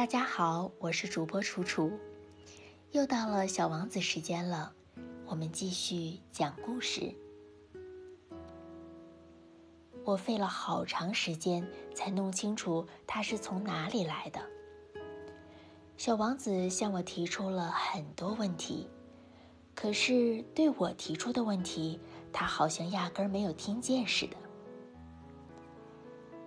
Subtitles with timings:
[0.00, 1.92] 大家好，我是主播楚楚，
[2.92, 4.72] 又到了小王子时间了，
[5.26, 7.14] 我们继续讲故事。
[10.02, 14.40] 我费了好长时间才弄清楚他是从哪里来的。
[15.98, 18.88] 小王子向我提出了很多问题，
[19.74, 22.00] 可是对我提出的问题，
[22.32, 24.36] 他好像压根儿没有听见似的。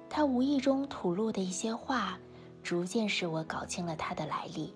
[0.09, 2.17] 他无意中吐露的一些话。
[2.63, 4.73] 逐渐使我搞清了他的来历。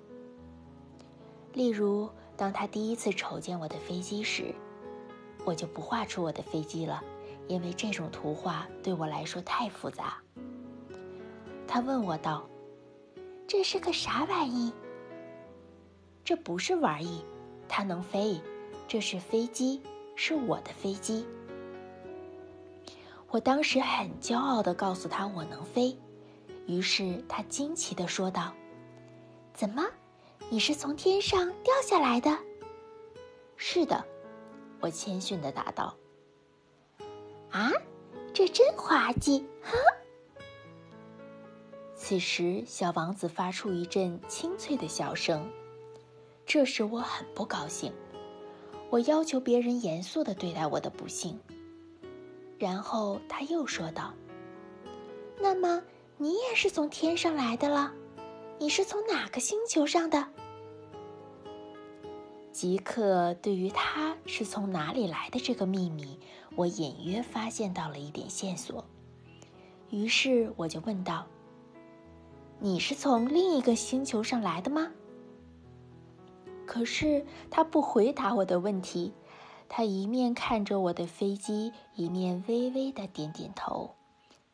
[1.54, 4.54] 例如，当他第一次瞅见我的飞机时，
[5.46, 7.02] 我就不画出我的飞机了，
[7.48, 10.18] 因为这种图画对我来说太复杂。
[11.66, 12.48] 他问我道
[13.48, 14.72] ：“这是个啥玩意
[16.24, 17.24] ？”“这不是玩意，
[17.68, 18.40] 它能飞，
[18.88, 19.82] 这是飞机，
[20.16, 21.26] 是我的飞机。”
[23.30, 25.98] 我当时很骄傲地告诉他：“我能飞。”
[26.68, 28.54] 于是他惊奇地说道
[29.56, 29.86] ：“怎么，
[30.50, 32.38] 你是从天上掉下来的
[33.56, 34.06] ？”“是的。”
[34.80, 35.96] 我谦逊地答道。
[37.50, 37.72] “啊，
[38.34, 39.72] 这真滑稽！”哈。
[41.96, 45.50] 此时，小王子发出一阵清脆的笑声，
[46.46, 47.92] 这使我很不高兴。
[48.90, 51.40] 我要求别人严肃地对待我的不幸。
[52.60, 54.14] 然后他又说道
[55.40, 55.82] ：“那么。”
[56.20, 57.94] 你也是从天上来的了，
[58.58, 60.28] 你是从哪个星球上的？
[62.52, 66.20] 即刻对于他是从哪里来的这个秘密，
[66.56, 68.84] 我隐约发现到了一点线索。
[69.92, 71.28] 于是我就问道
[72.60, 74.92] ：“你是从另一个星球上来的吗？”
[76.66, 79.14] 可是他不回答我的问题，
[79.70, 83.94] 他一面看着我的飞机，一面微微的点点头，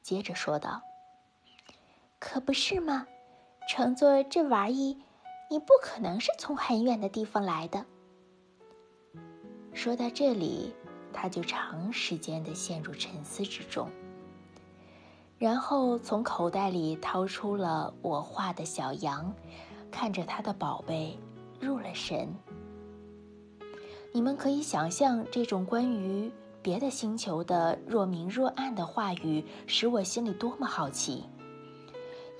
[0.01, 0.81] 接着说道。
[2.25, 3.05] 可不是吗？
[3.67, 4.97] 乘坐这玩意，
[5.51, 7.85] 你不可能是从很远的地方来的。
[9.73, 10.73] 说到这里，
[11.11, 13.89] 他就长时间的陷入沉思之中，
[15.37, 19.31] 然后从口袋里掏出了我画的小羊，
[19.91, 21.19] 看着他的宝贝，
[21.59, 22.33] 入了神。
[24.13, 26.31] 你们可以想象，这种关于
[26.61, 31.25] 别的星球的若明若暗的话语，使我心里多么好奇。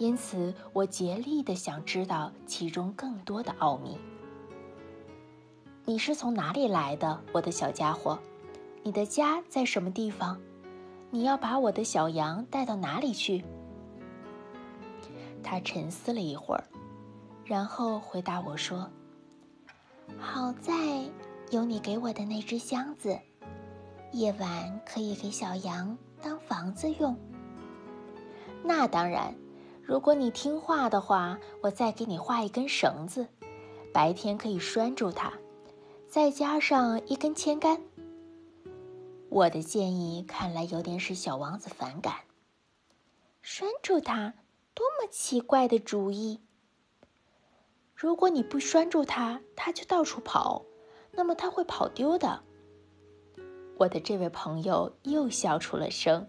[0.04, 3.98] 因此，我竭力的想知道其中更多的奥秘。
[5.86, 8.20] 你是从哪里来的，我的小家伙？
[8.84, 10.38] 你的家在什么地方？
[11.10, 13.46] 你要把我的小羊带到哪里去？
[15.42, 16.66] 他沉思了一会儿，
[17.46, 18.86] 然后回答我说
[20.20, 20.74] ：“好在
[21.50, 23.18] 有你给我的那只箱子，
[24.12, 27.18] 夜晚可以给小羊当房子用。”
[28.66, 29.34] 那当然。
[29.86, 33.28] 如果你听话的话，我再给你画一根绳子，
[33.94, 35.34] 白天可以拴住它，
[36.08, 37.82] 再加上一根铅杆。
[39.30, 42.14] 我的建议看来有点使小王子反感。
[43.42, 44.34] 拴住它，
[44.74, 46.40] 多么奇怪的主意！
[47.94, 50.64] 如果你不拴住它，它就到处跑，
[51.12, 52.42] 那么它会跑丢的。
[53.78, 56.26] 我的这位朋友又笑出了声。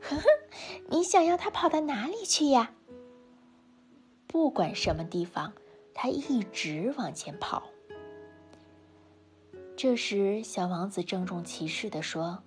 [0.00, 0.24] 呵呵，
[0.88, 2.72] 你想要他跑到哪里去呀？
[4.26, 5.52] 不管什么地方，
[5.94, 7.62] 他一直往前跑。
[9.76, 12.42] 这时，小王子郑重其事地说：“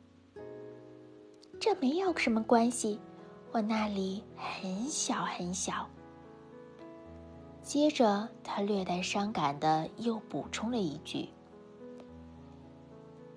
[1.59, 2.99] 这没有什么关系，
[3.51, 5.87] 我那里很小很小。”
[7.63, 11.29] 接着，他略带伤感的又补充了一句：“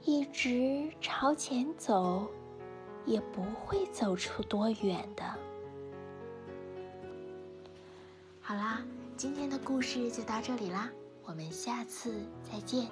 [0.02, 2.26] 一直朝前走。”
[3.04, 5.24] 也不会走出多远的。
[8.40, 8.82] 好啦，
[9.16, 10.90] 今天的故事就到这里啦，
[11.24, 12.86] 我们下次再见。